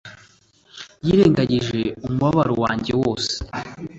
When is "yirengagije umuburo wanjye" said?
1.05-2.91